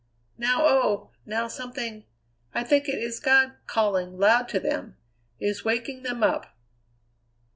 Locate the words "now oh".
0.39-1.11